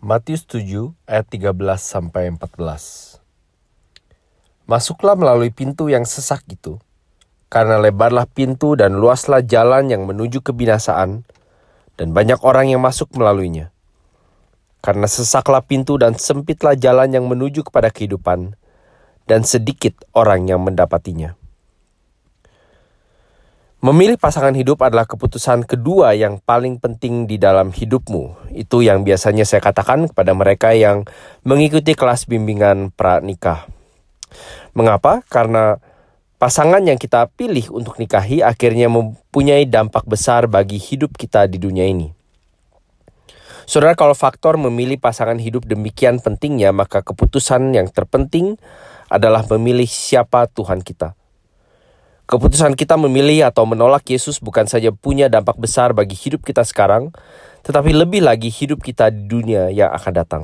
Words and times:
Matius 0.00 0.48
7 0.48 0.96
ayat 1.04 1.28
13 1.28 1.52
sampai 1.76 2.32
14. 2.32 3.20
Masuklah 4.64 5.12
melalui 5.12 5.52
pintu 5.52 5.92
yang 5.92 6.08
sesak 6.08 6.40
itu, 6.48 6.80
karena 7.52 7.76
lebarlah 7.76 8.24
pintu 8.24 8.80
dan 8.80 8.96
luaslah 8.96 9.44
jalan 9.44 9.92
yang 9.92 10.08
menuju 10.08 10.40
kebinasaan, 10.40 11.28
dan 12.00 12.08
banyak 12.16 12.40
orang 12.40 12.72
yang 12.72 12.80
masuk 12.80 13.12
melaluinya. 13.12 13.76
Karena 14.80 15.04
sesaklah 15.04 15.60
pintu 15.60 16.00
dan 16.00 16.16
sempitlah 16.16 16.80
jalan 16.80 17.12
yang 17.12 17.28
menuju 17.28 17.60
kepada 17.68 17.92
kehidupan, 17.92 18.56
dan 19.28 19.44
sedikit 19.44 20.00
orang 20.16 20.48
yang 20.48 20.64
mendapatinya. 20.64 21.36
Memilih 23.80 24.20
pasangan 24.20 24.52
hidup 24.52 24.84
adalah 24.84 25.08
keputusan 25.08 25.64
kedua 25.64 26.12
yang 26.12 26.36
paling 26.36 26.76
penting 26.76 27.24
di 27.24 27.40
dalam 27.40 27.72
hidupmu. 27.72 28.52
Itu 28.52 28.84
yang 28.84 29.08
biasanya 29.08 29.48
saya 29.48 29.64
katakan 29.64 30.04
kepada 30.12 30.36
mereka 30.36 30.76
yang 30.76 31.08
mengikuti 31.48 31.96
kelas 31.96 32.28
bimbingan 32.28 32.92
pranikah. 32.92 33.64
Mengapa? 34.76 35.24
Karena 35.32 35.80
pasangan 36.36 36.84
yang 36.84 37.00
kita 37.00 37.32
pilih 37.32 37.72
untuk 37.72 37.96
nikahi 37.96 38.44
akhirnya 38.44 38.92
mempunyai 38.92 39.64
dampak 39.64 40.04
besar 40.04 40.44
bagi 40.44 40.76
hidup 40.76 41.16
kita 41.16 41.48
di 41.48 41.56
dunia 41.56 41.88
ini. 41.88 42.12
Saudara, 43.64 43.96
kalau 43.96 44.12
faktor 44.12 44.60
memilih 44.60 45.00
pasangan 45.00 45.40
hidup 45.40 45.64
demikian 45.64 46.20
pentingnya, 46.20 46.68
maka 46.68 47.00
keputusan 47.00 47.72
yang 47.72 47.88
terpenting 47.88 48.60
adalah 49.08 49.40
memilih 49.48 49.88
siapa 49.88 50.52
Tuhan 50.52 50.84
kita. 50.84 51.16
Keputusan 52.30 52.78
kita 52.78 52.94
memilih 52.94 53.50
atau 53.50 53.66
menolak 53.66 54.06
Yesus 54.06 54.38
bukan 54.38 54.62
saja 54.70 54.94
punya 54.94 55.26
dampak 55.26 55.58
besar 55.58 55.90
bagi 55.90 56.14
hidup 56.14 56.46
kita 56.46 56.62
sekarang, 56.62 57.10
tetapi 57.66 57.90
lebih 57.90 58.22
lagi 58.22 58.54
hidup 58.54 58.86
kita 58.86 59.10
di 59.10 59.26
dunia 59.26 59.66
yang 59.74 59.90
akan 59.90 60.12
datang. 60.14 60.42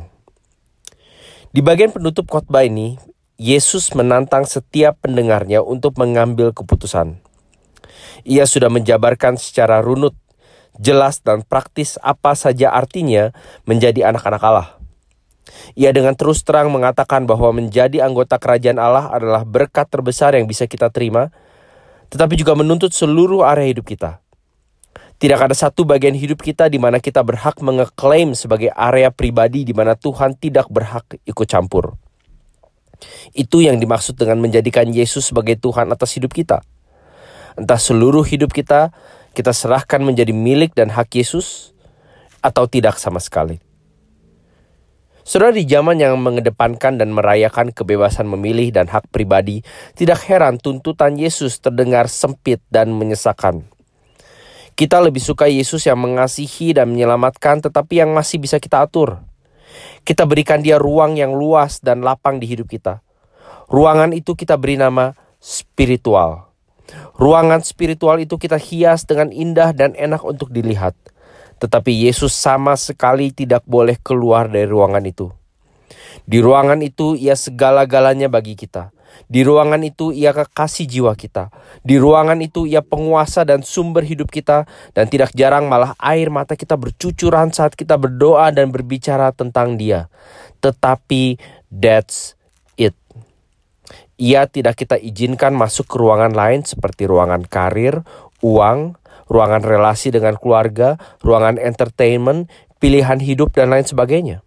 Di 1.55 1.63
bagian 1.63 1.95
penutup 1.95 2.27
khotbah 2.27 2.67
ini, 2.67 2.99
Yesus 3.39 3.95
menantang 3.95 4.51
setiap 4.51 4.99
pendengarnya 4.99 5.63
untuk 5.63 5.95
mengambil 6.03 6.51
keputusan. 6.51 7.23
Ia 8.27 8.51
sudah 8.51 8.67
menjabarkan 8.67 9.39
secara 9.39 9.79
runut, 9.79 10.19
jelas 10.83 11.23
dan 11.23 11.47
praktis 11.47 12.03
apa 12.03 12.35
saja 12.35 12.75
artinya 12.75 13.31
menjadi 13.63 14.11
anak-anak 14.11 14.43
Allah. 14.43 14.69
Ia 15.79 15.95
dengan 15.95 16.19
terus 16.19 16.43
terang 16.43 16.67
mengatakan 16.75 17.31
bahwa 17.31 17.55
menjadi 17.55 18.03
anggota 18.03 18.43
kerajaan 18.43 18.83
Allah 18.83 19.07
adalah 19.07 19.47
berkat 19.47 19.87
terbesar 19.87 20.35
yang 20.35 20.51
bisa 20.51 20.67
kita 20.67 20.91
terima, 20.91 21.31
tetapi 22.11 22.39
juga 22.39 22.55
menuntut 22.55 22.93
seluruh 22.95 23.43
area 23.47 23.73
hidup 23.73 23.87
kita. 23.87 24.23
Tidak 25.17 25.39
ada 25.41 25.57
satu 25.57 25.89
bagian 25.89 26.13
hidup 26.13 26.45
kita 26.45 26.69
di 26.69 26.77
mana 26.77 27.01
kita 27.01 27.25
berhak 27.25 27.57
mengeklaim 27.65 28.37
sebagai 28.37 28.69
area 28.77 29.09
pribadi 29.09 29.65
di 29.65 29.73
mana 29.73 29.97
Tuhan 29.97 30.37
tidak 30.37 30.69
berhak 30.69 31.17
ikut 31.25 31.47
campur. 31.49 31.97
Itu 33.33 33.65
yang 33.65 33.81
dimaksud 33.81 34.17
dengan 34.21 34.45
menjadikan 34.45 34.89
Yesus 34.93 35.33
sebagai 35.33 35.57
Tuhan 35.57 35.89
atas 35.89 36.17
hidup 36.21 36.37
kita. 36.37 36.61
Entah 37.57 37.81
seluruh 37.81 38.29
hidup 38.29 38.53
kita 38.53 38.93
kita 39.37 39.53
serahkan 39.53 40.01
menjadi 40.01 40.33
milik 40.33 40.73
dan 40.73 40.89
hak 40.89 41.13
Yesus 41.13 41.77
atau 42.41 42.65
tidak 42.65 42.97
sama 42.97 43.21
sekali. 43.21 43.66
Saudara 45.27 45.51
di 45.51 45.67
zaman 45.67 45.99
yang 45.99 46.15
mengedepankan 46.23 47.03
dan 47.03 47.11
merayakan 47.11 47.75
kebebasan 47.75 48.31
memilih 48.31 48.71
dan 48.71 48.87
hak 48.87 49.11
pribadi, 49.11 49.59
tidak 49.99 50.23
heran 50.23 50.55
tuntutan 50.55 51.19
Yesus 51.19 51.59
terdengar 51.59 52.07
sempit 52.07 52.63
dan 52.71 52.95
menyesakan. 52.95 53.67
Kita 54.79 55.03
lebih 55.03 55.19
suka 55.19 55.51
Yesus 55.51 55.83
yang 55.91 55.99
mengasihi 55.99 56.79
dan 56.79 56.95
menyelamatkan 56.95 57.59
tetapi 57.59 58.07
yang 58.07 58.15
masih 58.15 58.39
bisa 58.39 58.63
kita 58.63 58.87
atur. 58.87 59.19
Kita 60.07 60.31
berikan 60.31 60.63
dia 60.63 60.79
ruang 60.79 61.19
yang 61.19 61.35
luas 61.35 61.83
dan 61.83 62.07
lapang 62.07 62.39
di 62.39 62.47
hidup 62.47 62.71
kita. 62.71 63.03
Ruangan 63.67 64.15
itu 64.15 64.39
kita 64.39 64.55
beri 64.55 64.79
nama 64.79 65.11
spiritual. 65.43 66.55
Ruangan 67.19 67.67
spiritual 67.67 68.23
itu 68.23 68.39
kita 68.39 68.63
hias 68.63 69.03
dengan 69.03 69.35
indah 69.35 69.75
dan 69.75 69.91
enak 69.99 70.23
untuk 70.23 70.55
dilihat 70.55 70.95
tetapi 71.57 72.07
Yesus 72.09 72.37
sama 72.37 72.77
sekali 72.77 73.33
tidak 73.33 73.65
boleh 73.65 73.97
keluar 74.01 74.49
dari 74.49 74.69
ruangan 74.69 75.05
itu. 75.05 75.33
Di 76.27 76.43
ruangan 76.43 76.83
itu 76.83 77.15
ia 77.15 77.39
segala-galanya 77.39 78.27
bagi 78.27 78.59
kita. 78.59 78.91
Di 79.27 79.41
ruangan 79.41 79.81
itu 79.81 80.13
ia 80.13 80.37
kekasih 80.37 80.85
jiwa 80.85 81.17
kita. 81.17 81.49
Di 81.81 81.97
ruangan 81.97 82.37
itu 82.45 82.69
ia 82.69 82.85
penguasa 82.85 83.49
dan 83.49 83.65
sumber 83.65 84.05
hidup 84.05 84.29
kita. 84.29 84.69
Dan 84.93 85.09
tidak 85.09 85.33
jarang 85.33 85.71
malah 85.71 85.97
air 85.97 86.29
mata 86.29 86.59
kita 86.59 86.77
bercucuran 86.77 87.55
saat 87.55 87.73
kita 87.73 87.97
berdoa 87.97 88.53
dan 88.53 88.69
berbicara 88.69 89.33
tentang 89.33 89.81
dia. 89.81 90.13
Tetapi 90.61 91.41
that's 91.73 92.37
it. 92.77 92.93
Ia 94.21 94.49
tidak 94.49 94.81
kita 94.81 95.01
izinkan 95.01 95.57
masuk 95.57 95.89
ke 95.89 95.97
ruangan 95.97 96.33
lain 96.33 96.65
seperti 96.65 97.05
ruangan 97.05 97.45
karir, 97.45 98.01
uang, 98.41 98.97
ruangan 99.27 99.63
relasi 99.63 100.15
dengan 100.15 100.39
keluarga, 100.39 100.97
ruangan 101.21 101.59
entertainment, 101.59 102.47
pilihan 102.79 103.19
hidup, 103.19 103.53
dan 103.55 103.75
lain 103.75 103.87
sebagainya. 103.87 104.43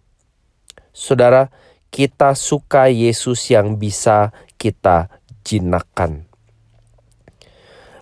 Saudara, 0.90 1.52
kita 1.92 2.34
suka 2.34 2.88
Yesus 2.90 3.46
yang 3.52 3.76
bisa 3.76 4.34
kita 4.56 5.12
jinakkan. 5.44 6.26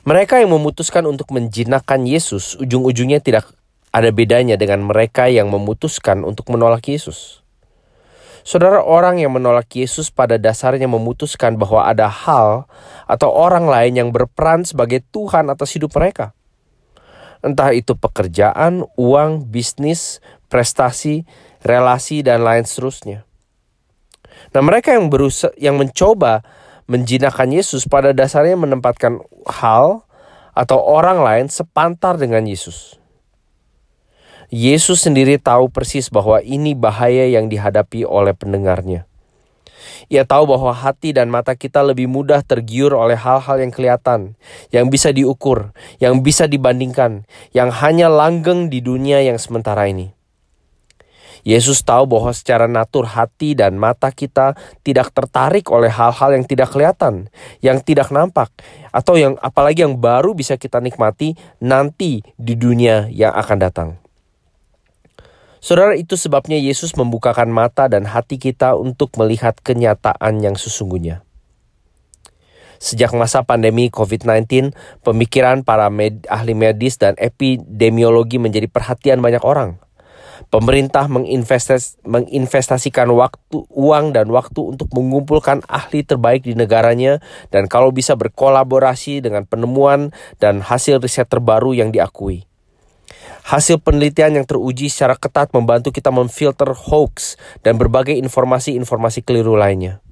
Mereka 0.09 0.41
yang 0.41 0.57
memutuskan 0.57 1.05
untuk 1.05 1.29
menjinakkan 1.37 2.09
Yesus, 2.09 2.57
ujung-ujungnya 2.57 3.21
tidak 3.21 3.45
ada 3.93 4.09
bedanya 4.09 4.57
dengan 4.57 4.81
mereka 4.89 5.29
yang 5.29 5.53
memutuskan 5.53 6.25
untuk 6.25 6.49
menolak 6.49 6.81
Yesus. 6.89 7.45
Saudara, 8.41 8.81
orang 8.81 9.21
yang 9.21 9.37
menolak 9.37 9.69
Yesus 9.77 10.09
pada 10.09 10.41
dasarnya 10.41 10.89
memutuskan 10.89 11.61
bahwa 11.61 11.85
ada 11.85 12.09
hal 12.09 12.65
atau 13.05 13.29
orang 13.29 13.69
lain 13.69 14.01
yang 14.01 14.09
berperan 14.09 14.65
sebagai 14.65 15.05
Tuhan 15.13 15.53
atas 15.53 15.77
hidup 15.77 15.93
mereka 15.93 16.33
entah 17.43 17.71
itu 17.75 17.97
pekerjaan, 17.97 18.85
uang, 18.95 19.49
bisnis, 19.49 20.23
prestasi, 20.53 21.27
relasi 21.65 22.23
dan 22.23 22.45
lain 22.45 22.63
seterusnya. 22.63 23.25
Nah, 24.55 24.63
mereka 24.63 24.95
yang 24.95 25.11
berusaha 25.11 25.51
yang 25.59 25.77
mencoba 25.77 26.47
menjinakkan 26.89 27.51
Yesus 27.53 27.85
pada 27.85 28.15
dasarnya 28.15 28.57
menempatkan 28.57 29.21
hal 29.45 30.07
atau 30.55 30.79
orang 30.81 31.21
lain 31.21 31.47
sepantar 31.51 32.17
dengan 32.17 32.47
Yesus. 32.47 32.97
Yesus 34.49 35.05
sendiri 35.05 35.37
tahu 35.37 35.69
persis 35.69 36.09
bahwa 36.09 36.41
ini 36.41 36.73
bahaya 36.73 37.29
yang 37.29 37.53
dihadapi 37.53 38.09
oleh 38.09 38.33
pendengarnya. 38.33 39.08
Ia 40.13 40.25
tahu 40.25 40.51
bahwa 40.51 40.71
hati 40.75 41.15
dan 41.15 41.29
mata 41.29 41.55
kita 41.55 41.83
lebih 41.85 42.09
mudah 42.11 42.43
tergiur 42.43 42.95
oleh 42.95 43.17
hal-hal 43.17 43.61
yang 43.61 43.73
kelihatan, 43.73 44.35
yang 44.75 44.89
bisa 44.89 45.13
diukur, 45.15 45.73
yang 46.03 46.21
bisa 46.23 46.51
dibandingkan, 46.51 47.29
yang 47.55 47.69
hanya 47.71 48.07
langgeng 48.11 48.69
di 48.73 48.81
dunia 48.81 49.23
yang 49.25 49.37
sementara 49.37 49.89
ini. 49.89 50.19
Yesus 51.47 51.81
tahu 51.87 52.05
bahwa 52.05 52.35
secara 52.35 52.67
natur 52.67 53.07
hati 53.07 53.55
dan 53.55 53.79
mata 53.79 54.11
kita 54.11 54.59
tidak 54.83 55.15
tertarik 55.15 55.71
oleh 55.71 55.91
hal-hal 55.91 56.35
yang 56.35 56.45
tidak 56.45 56.75
kelihatan, 56.75 57.31
yang 57.63 57.79
tidak 57.81 58.11
nampak, 58.11 58.51
atau 58.91 59.15
yang 59.15 59.39
apalagi 59.39 59.87
yang 59.87 59.97
baru 59.97 60.35
bisa 60.35 60.59
kita 60.59 60.83
nikmati 60.83 61.39
nanti 61.63 62.21
di 62.35 62.55
dunia 62.59 63.07
yang 63.09 63.35
akan 63.35 63.59
datang. 63.59 64.08
Saudara, 65.59 65.99
itu 65.99 66.15
sebabnya 66.15 66.55
Yesus 66.55 66.95
membukakan 66.95 67.51
mata 67.51 67.91
dan 67.91 68.07
hati 68.07 68.39
kita 68.39 68.79
untuk 68.79 69.15
melihat 69.19 69.59
kenyataan 69.59 70.39
yang 70.39 70.55
sesungguhnya. 70.55 71.27
Sejak 72.79 73.11
masa 73.11 73.43
pandemi 73.43 73.91
COVID-19, 73.91 74.71
pemikiran 75.03 75.67
para 75.67 75.91
med 75.91 76.31
ahli 76.31 76.55
medis 76.55 76.95
dan 76.95 77.19
epidemiologi 77.19 78.39
menjadi 78.39 78.71
perhatian 78.71 79.19
banyak 79.19 79.43
orang. 79.43 79.83
Pemerintah 80.49 81.11
menginvestas 81.11 81.99
menginvestasikan 82.07 83.11
waktu, 83.11 83.67
uang 83.69 84.17
dan 84.17 84.31
waktu 84.31 84.63
untuk 84.63 84.89
mengumpulkan 84.95 85.61
ahli 85.67 86.07
terbaik 86.07 86.47
di 86.47 86.55
negaranya 86.55 87.19
dan 87.51 87.69
kalau 87.69 87.93
bisa 87.93 88.15
berkolaborasi 88.15 89.21
dengan 89.21 89.45
penemuan 89.45 90.15
dan 90.41 90.63
hasil 90.65 91.03
riset 91.05 91.29
terbaru 91.29 91.77
yang 91.77 91.93
diakui. 91.93 92.48
Hasil 93.49 93.81
penelitian 93.81 94.37
yang 94.37 94.45
teruji 94.45 94.93
secara 94.93 95.17
ketat 95.17 95.49
membantu 95.57 95.89
kita 95.89 96.13
memfilter 96.13 96.69
hoax 96.77 97.41
dan 97.65 97.81
berbagai 97.81 98.13
informasi-informasi 98.21 99.25
keliru 99.25 99.57
lainnya. 99.57 100.05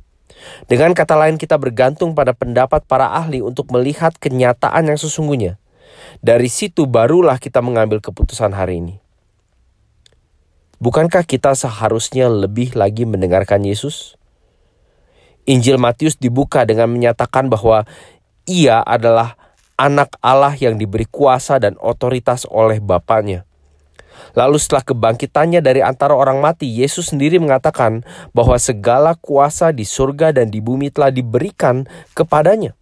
Dengan 0.65 0.97
kata 0.97 1.21
lain 1.21 1.37
kita 1.37 1.61
bergantung 1.61 2.17
pada 2.17 2.33
pendapat 2.33 2.89
para 2.89 3.13
ahli 3.13 3.45
untuk 3.45 3.69
melihat 3.69 4.17
kenyataan 4.17 4.89
yang 4.89 4.97
sesungguhnya. 4.97 5.61
Dari 6.25 6.49
situ 6.49 6.89
barulah 6.89 7.37
kita 7.37 7.61
mengambil 7.61 8.01
keputusan 8.01 8.57
hari 8.57 8.81
ini. 8.81 8.97
Bukankah 10.81 11.29
kita 11.29 11.53
seharusnya 11.53 12.33
lebih 12.33 12.73
lagi 12.73 13.05
mendengarkan 13.05 13.69
Yesus? 13.69 14.17
Injil 15.45 15.77
Matius 15.77 16.17
dibuka 16.17 16.65
dengan 16.65 16.89
menyatakan 16.89 17.53
bahwa 17.53 17.85
ia 18.49 18.81
adalah 18.81 19.37
anak 19.77 20.17
Allah 20.25 20.57
yang 20.57 20.81
diberi 20.81 21.05
kuasa 21.05 21.61
dan 21.61 21.77
otoritas 21.81 22.49
oleh 22.49 22.81
Bapaknya. 22.81 23.45
Lalu 24.33 24.57
setelah 24.57 24.85
kebangkitannya 24.85 25.61
dari 25.61 25.85
antara 25.85 26.17
orang 26.17 26.41
mati, 26.41 26.69
Yesus 26.69 27.13
sendiri 27.13 27.37
mengatakan 27.37 28.05
bahwa 28.33 28.57
segala 28.57 29.13
kuasa 29.17 29.73
di 29.73 29.85
surga 29.85 30.33
dan 30.33 30.49
di 30.49 30.61
bumi 30.61 30.89
telah 30.89 31.13
diberikan 31.13 31.85
kepadanya. 32.17 32.73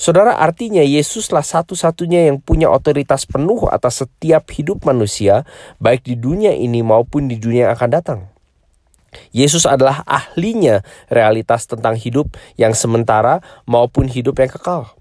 Saudara, 0.00 0.40
artinya 0.40 0.80
Yesuslah 0.80 1.44
satu-satunya 1.44 2.32
yang 2.32 2.40
punya 2.40 2.72
otoritas 2.72 3.28
penuh 3.28 3.68
atas 3.68 4.04
setiap 4.04 4.48
hidup 4.52 4.84
manusia, 4.88 5.44
baik 5.76 6.04
di 6.04 6.16
dunia 6.16 6.56
ini 6.56 6.80
maupun 6.80 7.28
di 7.28 7.36
dunia 7.36 7.68
yang 7.68 7.74
akan 7.76 7.90
datang. 7.92 8.20
Yesus 9.32 9.64
adalah 9.64 10.04
ahlinya 10.04 10.84
realitas 11.08 11.64
tentang 11.64 11.96
hidup 11.96 12.36
yang 12.60 12.76
sementara 12.76 13.40
maupun 13.64 14.08
hidup 14.08 14.36
yang 14.40 14.52
kekal. 14.52 14.96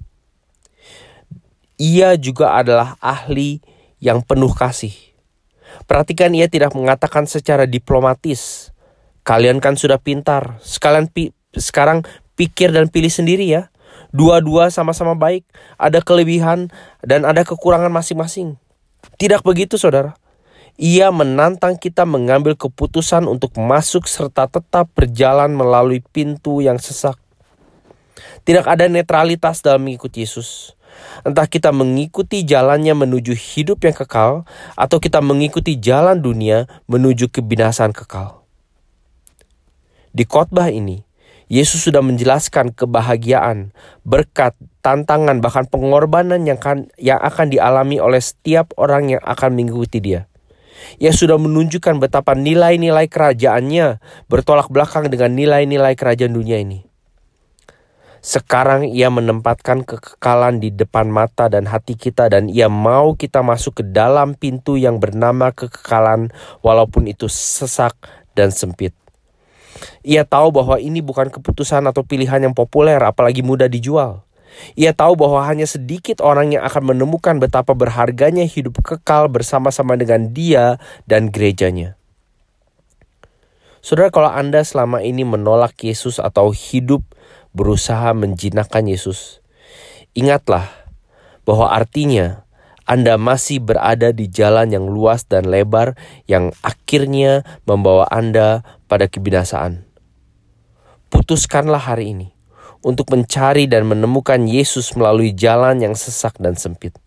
Ia 1.75 2.16
juga 2.16 2.56
adalah 2.56 2.95
ahli 3.04 3.60
yang 4.00 4.24
penuh 4.24 4.51
kasih. 4.56 4.95
Perhatikan 5.83 6.31
ia 6.31 6.48
tidak 6.48 6.72
mengatakan 6.72 7.27
secara 7.27 7.68
diplomatis. 7.68 8.72
Kalian 9.27 9.60
kan 9.60 9.75
sudah 9.75 10.00
pintar. 10.00 10.62
Sekalian 10.63 11.12
pi 11.12 11.36
sekarang 11.56 12.07
pikir 12.39 12.72
dan 12.72 12.88
pilih 12.88 13.12
sendiri 13.12 13.44
ya. 13.44 13.68
Dua-dua 14.16 14.72
sama-sama 14.72 15.12
baik, 15.12 15.44
ada 15.75 16.00
kelebihan 16.00 16.72
dan 17.04 17.27
ada 17.27 17.44
kekurangan 17.44 17.92
masing-masing. 17.92 18.56
Tidak 19.19 19.44
begitu, 19.44 19.75
saudara. 19.75 20.16
Ia 20.75 21.12
menantang 21.12 21.75
kita 21.80 22.04
mengambil 22.04 22.56
keputusan 22.56 23.27
untuk 23.27 23.56
masuk 23.60 24.07
serta 24.07 24.48
tetap 24.48 24.92
berjalan 24.95 25.51
melalui 25.51 26.00
pintu 26.00 26.60
yang 26.63 26.80
sesak. 26.80 27.19
Tidak 28.44 28.63
ada 28.63 28.88
netralitas 28.88 29.60
dalam 29.60 29.88
mengikuti 29.88 30.24
Yesus. 30.24 30.75
Entah 31.26 31.48
kita 31.50 31.74
mengikuti 31.74 32.46
jalannya 32.46 32.94
menuju 32.94 33.34
hidup 33.34 33.84
yang 33.86 33.96
kekal, 33.96 34.44
atau 34.78 34.98
kita 35.00 35.24
mengikuti 35.24 35.80
jalan 35.80 36.22
dunia 36.22 36.70
menuju 36.86 37.32
kebinasan 37.32 37.96
kekal. 37.96 38.46
Di 40.16 40.24
khotbah 40.24 40.72
ini, 40.72 41.04
Yesus 41.46 41.86
sudah 41.86 42.02
menjelaskan 42.02 42.74
kebahagiaan, 42.74 43.70
berkat, 44.02 44.58
tantangan, 44.82 45.44
bahkan 45.46 45.70
pengorbanan 45.70 46.42
yang 46.48 46.58
akan, 46.58 46.90
yang 46.98 47.22
akan 47.22 47.54
dialami 47.54 48.02
oleh 48.02 48.18
setiap 48.18 48.74
orang 48.82 49.14
yang 49.18 49.22
akan 49.22 49.54
mengikuti 49.54 50.02
dia. 50.02 50.26
Ia 50.98 51.14
sudah 51.14 51.38
menunjukkan 51.38 52.02
betapa 52.02 52.34
nilai-nilai 52.34 53.06
kerajaannya 53.10 54.02
bertolak 54.30 54.70
belakang 54.74 55.10
dengan 55.10 55.34
nilai-nilai 55.38 55.94
kerajaan 55.94 56.34
dunia 56.34 56.62
ini. 56.62 56.95
Sekarang 58.25 58.89
ia 58.89 59.13
menempatkan 59.13 59.86
kekekalan 59.86 60.57
di 60.57 60.74
depan 60.74 61.06
mata 61.13 61.45
dan 61.45 61.69
hati 61.69 61.94
kita 61.94 62.25
dan 62.25 62.50
ia 62.50 62.66
mau 62.66 63.13
kita 63.13 63.45
masuk 63.45 63.77
ke 63.77 63.83
dalam 63.86 64.33
pintu 64.33 64.81
yang 64.81 64.98
bernama 64.98 65.54
kekekalan 65.54 66.33
walaupun 66.66 67.06
itu 67.06 67.30
sesak 67.30 67.94
dan 68.33 68.50
sempit. 68.50 68.98
Ia 70.01 70.25
tahu 70.25 70.50
bahwa 70.50 70.81
ini 70.81 71.06
bukan 71.06 71.30
keputusan 71.30 71.86
atau 71.86 72.01
pilihan 72.01 72.42
yang 72.42 72.57
populer, 72.57 72.98
apalagi 72.98 73.45
mudah 73.45 73.69
dijual. 73.69 74.25
Ia 74.74 74.98
tahu 74.98 75.22
bahwa 75.22 75.45
hanya 75.45 75.69
sedikit 75.69 76.18
orang 76.25 76.57
yang 76.57 76.66
akan 76.66 76.98
menemukan 76.98 77.38
betapa 77.38 77.77
berharganya 77.77 78.42
hidup 78.42 78.81
kekal 78.81 79.30
bersama-sama 79.30 79.94
dengan 80.01 80.33
Dia 80.33 80.81
dan 81.06 81.30
gerejanya. 81.30 81.94
Saudara, 83.86 84.10
kalau 84.10 84.33
Anda 84.33 84.66
selama 84.66 85.06
ini 85.06 85.22
menolak 85.22 85.77
Yesus 85.77 86.18
atau 86.18 86.50
hidup 86.50 87.06
berusaha 87.56 88.12
menjinakkan 88.12 88.84
Yesus, 88.86 89.40
ingatlah 90.12 90.68
bahwa 91.48 91.72
artinya 91.72 92.44
Anda 92.84 93.16
masih 93.16 93.63
berada 93.63 94.12
di 94.12 94.28
jalan 94.28 94.75
yang 94.75 94.86
luas 94.92 95.25
dan 95.25 95.48
lebar 95.48 95.96
yang 96.28 96.52
akhirnya 96.62 97.48
membawa 97.63 98.06
Anda 98.12 98.62
pada 98.92 99.07
kebinasaan. 99.07 99.88
Putuskanlah 101.10 101.81
hari 101.81 102.12
ini 102.12 102.36
untuk 102.86 103.10
mencari 103.10 103.66
dan 103.66 103.88
menemukan 103.90 104.46
Yesus 104.46 104.94
melalui 104.94 105.34
jalan 105.34 105.81
yang 105.81 105.96
sesak 105.98 106.38
dan 106.38 106.54
sempit. 106.60 107.05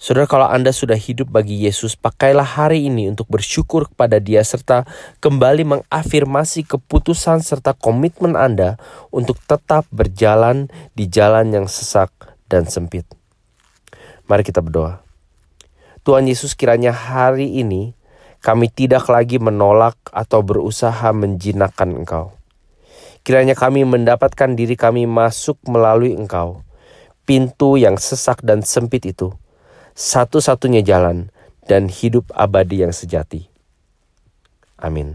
Saudara, 0.00 0.24
kalau 0.24 0.48
Anda 0.48 0.72
sudah 0.72 0.96
hidup 0.96 1.28
bagi 1.28 1.60
Yesus, 1.68 1.92
pakailah 1.92 2.56
hari 2.56 2.88
ini 2.88 3.12
untuk 3.12 3.28
bersyukur 3.28 3.84
kepada 3.84 4.16
Dia 4.16 4.40
serta 4.40 4.88
kembali 5.20 5.68
mengafirmasi 5.68 6.64
keputusan 6.64 7.44
serta 7.44 7.76
komitmen 7.76 8.32
Anda 8.32 8.80
untuk 9.12 9.36
tetap 9.44 9.84
berjalan 9.92 10.72
di 10.96 11.04
jalan 11.04 11.52
yang 11.52 11.68
sesak 11.68 12.08
dan 12.48 12.64
sempit. 12.64 13.04
Mari 14.24 14.40
kita 14.40 14.64
berdoa. 14.64 15.04
Tuhan 16.00 16.24
Yesus 16.24 16.56
kiranya 16.56 16.96
hari 16.96 17.60
ini 17.60 17.92
kami 18.40 18.72
tidak 18.72 19.04
lagi 19.04 19.36
menolak 19.36 20.00
atau 20.16 20.40
berusaha 20.40 21.12
menjinakkan 21.12 21.92
Engkau. 21.92 22.32
Kiranya 23.20 23.52
kami 23.52 23.84
mendapatkan 23.84 24.56
diri 24.56 24.80
kami 24.80 25.04
masuk 25.04 25.60
melalui 25.68 26.16
Engkau, 26.16 26.64
pintu 27.28 27.76
yang 27.76 28.00
sesak 28.00 28.40
dan 28.40 28.64
sempit 28.64 29.04
itu, 29.04 29.36
satu-satunya 30.00 30.80
jalan 30.80 31.28
dan 31.68 31.92
hidup 31.92 32.32
abadi 32.32 32.80
yang 32.80 32.94
sejati. 32.96 33.52
Amin. 34.80 35.12